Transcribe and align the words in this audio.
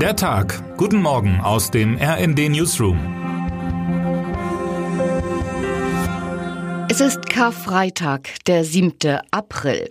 Der 0.00 0.14
Tag. 0.14 0.76
Guten 0.76 1.00
Morgen 1.00 1.40
aus 1.40 1.70
dem 1.70 1.96
RND 1.96 2.50
Newsroom. 2.50 2.98
Es 6.90 7.00
ist 7.00 7.30
Karfreitag, 7.30 8.28
der 8.46 8.64
7. 8.64 8.92
April. 9.30 9.90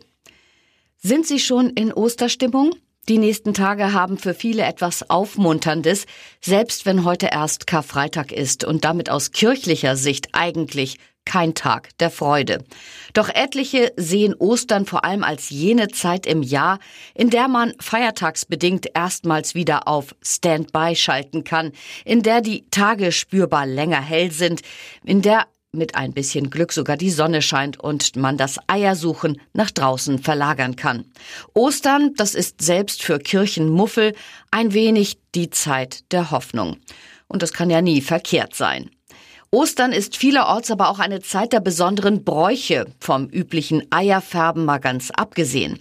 Sind 0.98 1.26
Sie 1.26 1.40
schon 1.40 1.72
in 1.72 1.92
Osterstimmung? 1.92 2.76
Die 3.08 3.20
nächsten 3.20 3.54
Tage 3.54 3.94
haben 3.94 4.18
für 4.18 4.34
viele 4.34 4.64
etwas 4.64 5.10
Aufmunterndes, 5.12 6.06
selbst 6.42 6.88
wenn 6.88 7.06
heute 7.06 7.28
erst 7.32 7.68
Karfreitag 7.68 8.32
ist 8.32 8.64
und 8.64 8.84
damit 8.84 9.12
aus 9.12 9.32
kirchlicher 9.32 9.96
Sicht 9.96 10.30
eigentlich 10.34 10.98
kein 11.24 11.54
Tag 11.54 11.90
der 12.00 12.10
Freude. 12.10 12.64
Doch 13.14 13.30
etliche 13.30 13.92
sehen 13.98 14.34
Ostern 14.36 14.86
vor 14.86 15.06
allem 15.06 15.24
als 15.24 15.50
jene 15.50 15.88
Zeit 15.90 16.26
im 16.26 16.42
Jahr, 16.44 16.80
in 17.14 17.30
der 17.30 17.48
man 17.48 17.74
feiertagsbedingt 17.80 18.88
erstmals 18.96 19.56
wieder 19.56 19.88
auf 19.88 20.16
Standby 20.24 20.96
schalten 20.96 21.44
kann, 21.44 21.72
in 22.06 22.24
der 22.24 22.42
die 22.42 22.70
Tage 22.70 23.12
spürbar 23.12 23.66
länger 23.66 24.02
hell 24.02 24.32
sind, 24.32 24.62
in 25.04 25.22
der 25.22 25.46
mit 25.76 25.96
ein 25.96 26.14
bisschen 26.14 26.50
Glück 26.50 26.74
sogar 26.74 26.98
die 26.98 27.10
Sonne 27.10 27.42
scheint 27.42 27.80
und 27.80 28.16
man 28.16 28.38
das 28.38 28.58
Eiersuchen 28.68 29.40
nach 29.54 29.72
draußen 29.72 30.20
verlagern 30.20 30.76
kann. 30.76 31.06
Ostern, 31.54 32.14
das 32.16 32.36
ist 32.36 32.62
selbst 32.62 33.04
für 33.04 33.20
Kirchenmuffel 33.20 34.14
ein 34.52 34.74
wenig 34.74 35.18
die 35.36 35.50
Zeit 35.50 36.12
der 36.12 36.32
Hoffnung. 36.32 36.78
Und 37.28 37.42
das 37.42 37.54
kann 37.54 37.70
ja 37.70 37.82
nie 37.82 38.02
verkehrt 38.02 38.56
sein. 38.56 38.90
Ostern 39.52 39.94
ist 39.94 40.18
vielerorts 40.18 40.72
aber 40.72 40.90
auch 40.90 41.00
eine 41.00 41.22
Zeit 41.22 41.54
der 41.54 41.62
besonderen 41.62 42.24
Bräuche, 42.24 42.88
vom 43.00 43.28
üblichen 43.28 43.84
Eierfärben 43.90 44.66
mal 44.66 44.80
ganz 44.80 45.12
abgesehen. 45.12 45.80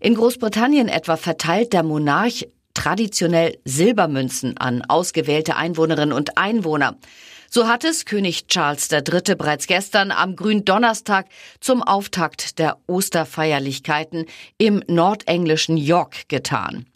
In 0.00 0.14
Großbritannien 0.14 0.88
etwa 0.88 1.16
verteilt 1.16 1.72
der 1.72 1.82
Monarch 1.82 2.46
traditionell 2.74 3.58
Silbermünzen 3.64 4.58
an 4.58 4.82
ausgewählte 4.82 5.56
Einwohnerinnen 5.56 6.12
und 6.12 6.36
Einwohner. 6.38 6.96
So 7.50 7.68
hat 7.68 7.84
es 7.84 8.04
König 8.04 8.48
Charles 8.48 8.90
III. 8.90 9.34
bereits 9.36 9.66
gestern 9.66 10.10
am 10.10 10.36
Gründonnerstag 10.36 11.26
zum 11.60 11.82
Auftakt 11.82 12.58
der 12.58 12.78
Osterfeierlichkeiten 12.86 14.26
im 14.58 14.82
nordenglischen 14.86 15.76
York 15.76 16.28
getan. 16.28 16.86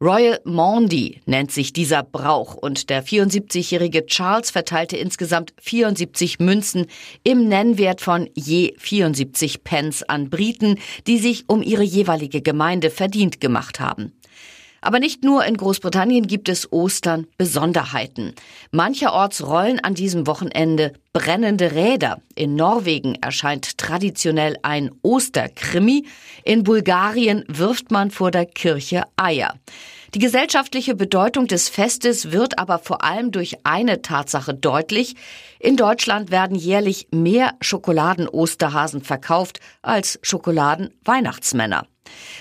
Royal 0.00 0.38
Mondy 0.44 1.20
nennt 1.26 1.50
sich 1.50 1.72
dieser 1.72 2.04
Brauch 2.04 2.54
und 2.54 2.88
der 2.88 3.04
74-jährige 3.04 4.06
Charles 4.06 4.52
verteilte 4.52 4.96
insgesamt 4.96 5.52
74 5.60 6.38
Münzen 6.38 6.86
im 7.24 7.48
Nennwert 7.48 8.00
von 8.00 8.30
je 8.34 8.76
74 8.78 9.64
Pence 9.64 10.04
an 10.04 10.30
Briten, 10.30 10.78
die 11.08 11.18
sich 11.18 11.48
um 11.48 11.62
ihre 11.62 11.82
jeweilige 11.82 12.42
Gemeinde 12.42 12.90
verdient 12.90 13.40
gemacht 13.40 13.80
haben. 13.80 14.12
Aber 14.80 15.00
nicht 15.00 15.24
nur 15.24 15.44
in 15.44 15.56
Großbritannien 15.56 16.26
gibt 16.26 16.48
es 16.48 16.72
Ostern 16.72 17.26
Besonderheiten. 17.36 18.34
Mancherorts 18.70 19.46
rollen 19.46 19.80
an 19.80 19.94
diesem 19.94 20.26
Wochenende 20.26 20.92
brennende 21.12 21.72
Räder. 21.72 22.20
In 22.34 22.54
Norwegen 22.54 23.16
erscheint 23.16 23.78
traditionell 23.78 24.56
ein 24.62 24.90
Osterkrimi. 25.02 26.06
In 26.44 26.62
Bulgarien 26.62 27.44
wirft 27.48 27.90
man 27.90 28.10
vor 28.10 28.30
der 28.30 28.46
Kirche 28.46 29.02
Eier. 29.16 29.54
Die 30.14 30.20
gesellschaftliche 30.20 30.94
Bedeutung 30.94 31.48
des 31.48 31.68
Festes 31.68 32.32
wird 32.32 32.58
aber 32.58 32.78
vor 32.78 33.04
allem 33.04 33.30
durch 33.30 33.56
eine 33.64 34.00
Tatsache 34.00 34.54
deutlich. 34.54 35.16
In 35.60 35.76
Deutschland 35.76 36.30
werden 36.30 36.56
jährlich 36.56 37.08
mehr 37.10 37.52
Schokoladen-Osterhasen 37.60 39.02
verkauft 39.02 39.60
als 39.82 40.18
Schokoladen-Weihnachtsmänner. 40.22 41.86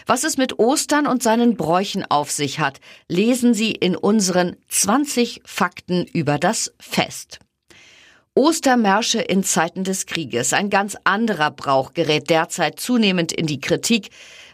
Was 0.06 0.24
es 0.24 0.38
mit 0.38 0.60
Ostern 0.60 1.08
und 1.08 1.24
seinen 1.24 1.58
Bräuchen 1.58 2.06
auf 2.10 2.32
sich 2.32 2.60
hat, 2.60 2.80
lesen 3.08 3.54
Sie 3.54 3.72
in 3.72 3.96
unseren 3.96 4.56
20 4.70 5.42
Fakten 5.46 6.06
über 6.06 6.38
das 6.38 6.74
Fest. 6.80 7.40
Ostermärsche 8.38 9.20
in 9.20 9.44
Zeiten 9.44 9.84
des 9.84 10.06
Krieges. 10.06 10.54
Ein 10.54 10.70
ganz 10.70 10.96
anderer 11.06 11.50
Brauch 11.50 11.94
gerät 11.94 12.30
derzeit 12.30 12.80
zunehmend 12.80 13.32
in 13.32 13.48
die 13.48 13.60
Kritik. 13.60 14.10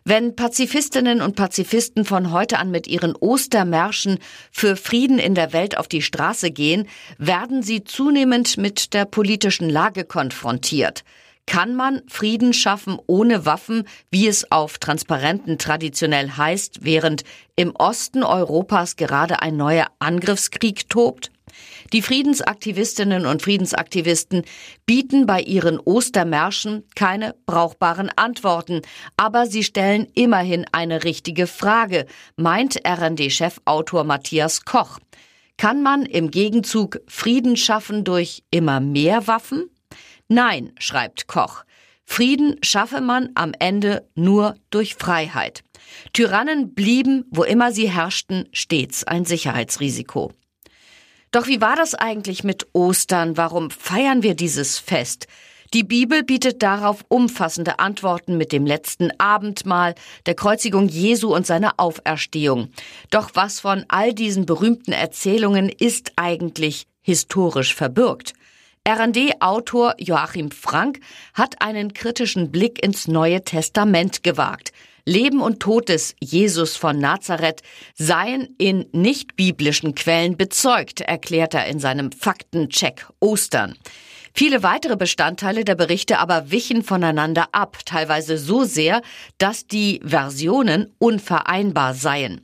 Wenn 0.05 0.37
Pazifistinnen 0.37 1.21
und 1.21 1.35
Pazifisten 1.35 2.05
von 2.05 2.31
heute 2.31 2.59
an 2.59 2.71
mit 2.71 2.87
ihren 2.87 3.13
Ostermärschen 3.13 4.19
für 4.51 4.77
Frieden 4.77 5.19
in 5.19 5.35
der 5.35 5.51
Welt 5.51 5.77
auf 5.77 5.89
die 5.89 6.01
Straße 6.01 6.51
gehen, 6.51 6.87
werden 7.17 7.61
sie 7.61 7.83
zunehmend 7.83 8.57
mit 8.57 8.93
der 8.93 9.03
politischen 9.03 9.69
Lage 9.69 10.05
konfrontiert. 10.05 11.03
Kann 11.45 11.75
man 11.75 12.01
Frieden 12.07 12.53
schaffen 12.53 12.97
ohne 13.05 13.45
Waffen, 13.45 13.87
wie 14.09 14.27
es 14.27 14.51
auf 14.51 14.77
Transparenten 14.77 15.57
traditionell 15.57 16.31
heißt, 16.31 16.79
während 16.83 17.23
im 17.55 17.75
Osten 17.75 18.23
Europas 18.23 18.95
gerade 18.95 19.41
ein 19.41 19.57
neuer 19.57 19.87
Angriffskrieg 19.99 20.89
tobt? 20.89 21.31
Die 21.91 22.01
Friedensaktivistinnen 22.01 23.25
und 23.25 23.43
Friedensaktivisten 23.43 24.43
bieten 24.85 25.25
bei 25.25 25.41
ihren 25.41 25.79
Ostermärschen 25.79 26.83
keine 26.95 27.35
brauchbaren 27.45 28.09
Antworten, 28.15 28.81
aber 29.17 29.45
sie 29.45 29.63
stellen 29.63 30.07
immerhin 30.15 30.65
eine 30.71 31.03
richtige 31.03 31.45
Frage, 31.45 32.07
meint 32.35 32.79
RND-Chefautor 32.87 34.03
Matthias 34.05 34.65
Koch. 34.65 34.99
Kann 35.57 35.83
man 35.83 36.05
im 36.05 36.31
Gegenzug 36.31 36.99
Frieden 37.07 37.57
schaffen 37.57 38.03
durch 38.03 38.43
immer 38.49 38.79
mehr 38.79 39.27
Waffen? 39.27 39.69
Nein, 40.27 40.73
schreibt 40.79 41.27
Koch. 41.27 41.63
Frieden 42.05 42.57
schaffe 42.61 43.01
man 43.01 43.29
am 43.35 43.53
Ende 43.57 44.07
nur 44.15 44.55
durch 44.69 44.95
Freiheit. 44.95 45.63
Tyrannen 46.11 46.73
blieben, 46.73 47.25
wo 47.31 47.43
immer 47.43 47.71
sie 47.71 47.89
herrschten, 47.89 48.47
stets 48.51 49.03
ein 49.03 49.25
Sicherheitsrisiko. 49.25 50.31
Doch 51.31 51.47
wie 51.47 51.61
war 51.61 51.75
das 51.75 51.95
eigentlich 51.95 52.43
mit 52.43 52.67
Ostern? 52.73 53.37
Warum 53.37 53.71
feiern 53.71 54.21
wir 54.21 54.35
dieses 54.35 54.77
Fest? 54.77 55.27
Die 55.73 55.83
Bibel 55.83 56.21
bietet 56.21 56.61
darauf 56.61 57.03
umfassende 57.07 57.79
Antworten 57.79 58.37
mit 58.37 58.51
dem 58.51 58.67
letzten 58.67 59.09
Abendmahl, 59.17 59.95
der 60.27 60.35
Kreuzigung 60.35 60.87
Jesu 60.87 61.33
und 61.33 61.47
seiner 61.47 61.73
Auferstehung. 61.77 62.69
Doch 63.09 63.31
was 63.33 63.61
von 63.61 63.83
all 63.87 64.13
diesen 64.13 64.45
berühmten 64.45 64.91
Erzählungen 64.91 65.69
ist 65.69 66.11
eigentlich 66.15 66.85
historisch 67.01 67.73
verbürgt? 67.73 68.33
RD-Autor 68.85 69.95
Joachim 69.97 70.51
Frank 70.51 70.99
hat 71.33 71.61
einen 71.61 71.93
kritischen 71.93 72.51
Blick 72.51 72.83
ins 72.83 73.07
Neue 73.07 73.41
Testament 73.41 74.23
gewagt. 74.23 74.73
Leben 75.05 75.41
und 75.41 75.61
Tod 75.61 75.87
des 75.87 76.15
Jesus 76.19 76.75
von 76.75 76.99
Nazareth 76.99 77.61
seien 77.95 78.53
in 78.57 78.85
nicht-biblischen 78.91 79.95
Quellen 79.95 80.35
bezeugt, 80.35 80.99
erklärt 80.99 81.53
er 81.53 81.67
in 81.67 81.79
seinem 81.79 82.11
Faktencheck 82.11 83.07
Ostern. 83.21 83.77
Viele 84.33 84.63
weitere 84.63 84.97
Bestandteile 84.97 85.63
der 85.63 85.75
Berichte 85.75 86.19
aber 86.19 86.51
wichen 86.51 86.83
voneinander 86.83 87.47
ab, 87.53 87.77
teilweise 87.85 88.37
so 88.37 88.65
sehr, 88.65 89.01
dass 89.37 89.65
die 89.65 90.01
Versionen 90.03 90.93
unvereinbar 90.99 91.93
seien. 91.93 92.41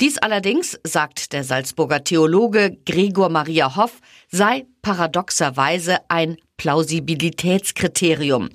Dies 0.00 0.16
allerdings, 0.18 0.78
sagt 0.84 1.32
der 1.32 1.42
Salzburger 1.42 2.04
Theologe 2.04 2.78
Gregor 2.86 3.30
Maria 3.30 3.74
Hoff, 3.74 4.00
sei 4.30 4.66
paradoxerweise 4.80 5.98
ein 6.08 6.36
Plausibilitätskriterium. 6.56 8.48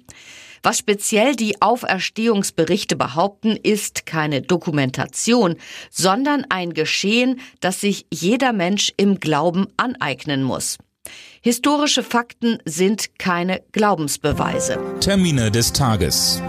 Was 0.61 0.77
speziell 0.77 1.35
die 1.35 1.61
Auferstehungsberichte 1.61 2.95
behaupten, 2.95 3.57
ist 3.57 4.05
keine 4.05 4.41
Dokumentation, 4.41 5.57
sondern 5.91 6.45
ein 6.47 6.73
Geschehen, 6.73 7.41
das 7.59 7.81
sich 7.81 8.05
jeder 8.09 8.53
Mensch 8.53 8.93
im 8.95 9.19
Glauben 9.19 9.67
aneignen 9.75 10.43
muss. 10.43 10.77
Historische 11.41 12.03
Fakten 12.03 12.59
sind 12.63 13.19
keine 13.19 13.61
Glaubensbeweise. 13.73 14.79
Termine 15.01 15.51
des 15.51 15.73
Tages. 15.73 16.41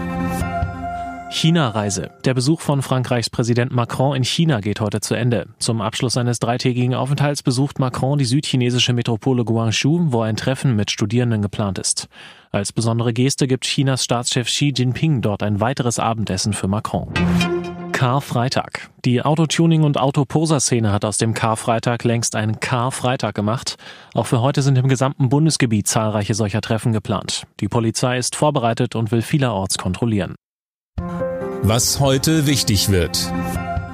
China-Reise. 1.29 2.11
Der 2.23 2.33
Besuch 2.33 2.61
von 2.61 2.81
Frankreichs 2.81 3.29
Präsident 3.29 3.71
Macron 3.71 4.15
in 4.15 4.23
China 4.23 4.59
geht 4.59 4.79
heute 4.79 5.01
zu 5.01 5.15
Ende. 5.15 5.47
Zum 5.59 5.81
Abschluss 5.81 6.13
seines 6.13 6.39
dreitägigen 6.39 6.93
Aufenthalts 6.93 7.43
besucht 7.43 7.79
Macron 7.79 8.17
die 8.17 8.25
südchinesische 8.25 8.93
Metropole 8.93 9.43
Guangzhou, 9.43 10.11
wo 10.11 10.21
ein 10.21 10.37
Treffen 10.37 10.75
mit 10.75 10.91
Studierenden 10.91 11.41
geplant 11.41 11.79
ist. 11.79 12.07
Als 12.51 12.71
besondere 12.71 13.11
Geste 13.11 13.47
gibt 13.47 13.65
Chinas 13.65 14.03
Staatschef 14.03 14.47
Xi 14.47 14.73
Jinping 14.75 15.21
dort 15.21 15.43
ein 15.43 15.59
weiteres 15.59 15.99
Abendessen 15.99 16.53
für 16.53 16.67
Macron. 16.67 17.13
Karfreitag. 17.91 18.89
Die 19.05 19.23
Autotuning- 19.23 19.83
und 19.83 19.97
Autoposer-Szene 19.97 20.91
hat 20.91 21.05
aus 21.05 21.17
dem 21.17 21.33
Karfreitag 21.33 22.03
längst 22.03 22.35
einen 22.35 22.59
Karfreitag 22.59 23.33
gemacht. 23.33 23.77
Auch 24.13 24.25
für 24.25 24.41
heute 24.41 24.61
sind 24.61 24.77
im 24.77 24.89
gesamten 24.89 25.29
Bundesgebiet 25.29 25.87
zahlreiche 25.87 26.33
solcher 26.33 26.61
Treffen 26.61 26.91
geplant. 26.91 27.47
Die 27.61 27.69
Polizei 27.69 28.17
ist 28.17 28.35
vorbereitet 28.35 28.95
und 28.95 29.11
will 29.11 29.21
vielerorts 29.21 29.77
kontrollieren. 29.77 30.35
Was 31.67 31.99
heute 31.99 32.45
wichtig 32.47 32.89
wird. 32.89 33.31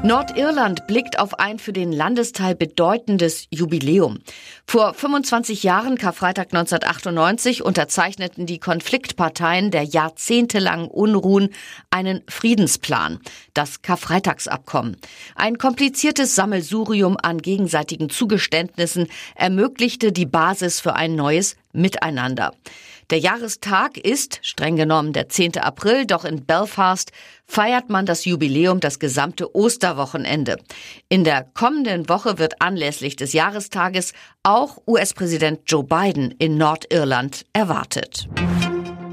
Nordirland 0.03 0.87
blickt 0.87 1.19
auf 1.19 1.39
ein 1.39 1.59
für 1.59 1.73
den 1.73 1.91
Landesteil 1.91 2.55
bedeutendes 2.55 3.45
Jubiläum. 3.51 4.19
Vor 4.65 4.93
25 4.93 5.63
Jahren, 5.63 5.97
Karfreitag 5.97 6.47
1998, 6.47 7.63
unterzeichneten 7.63 8.45
die 8.45 8.59
Konfliktparteien 8.59 9.69
der 9.71 9.83
jahrzehntelangen 9.83 10.87
Unruhen 10.87 11.49
einen 11.91 12.23
Friedensplan, 12.27 13.19
das 13.53 13.83
Karfreitagsabkommen. 13.83 14.97
Ein 15.35 15.57
kompliziertes 15.57 16.35
Sammelsurium 16.35 17.15
an 17.21 17.37
gegenseitigen 17.37 18.09
Zugeständnissen 18.09 19.07
ermöglichte 19.35 20.11
die 20.11 20.25
Basis 20.25 20.79
für 20.79 20.95
ein 20.95 21.15
neues 21.15 21.55
Miteinander. 21.73 22.53
Der 23.11 23.19
Jahrestag 23.19 23.97
ist 23.97 24.39
streng 24.41 24.77
genommen 24.77 25.11
der 25.11 25.27
10. 25.27 25.57
April, 25.57 26.05
doch 26.05 26.23
in 26.23 26.45
Belfast 26.45 27.11
feiert 27.45 27.89
man 27.89 28.05
das 28.05 28.23
Jubiläum 28.23 28.79
das 28.79 28.99
gesamte 28.99 29.53
Osterwochenende. 29.53 30.55
In 31.09 31.25
der 31.25 31.43
kommenden 31.43 32.07
Woche 32.07 32.39
wird 32.39 32.61
anlässlich 32.61 33.17
des 33.17 33.33
Jahrestages 33.33 34.13
auch 34.43 34.77
US-Präsident 34.87 35.59
Joe 35.67 35.83
Biden 35.83 36.31
in 36.39 36.57
Nordirland 36.57 37.45
erwartet. 37.51 38.29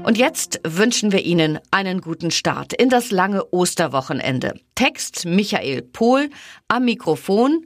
Und 0.03 0.17
jetzt 0.17 0.61
wünschen 0.63 1.11
wir 1.11 1.25
Ihnen 1.25 1.59
einen 1.69 1.99
guten 1.99 2.31
Start 2.31 2.71
in 2.71 2.87
das 2.87 3.11
lange 3.11 3.51
Osterwochenende. 3.51 4.53
Text 4.75 5.25
Michael 5.25 5.81
Pohl, 5.81 6.29
am 6.69 6.85
Mikrofon 6.85 7.65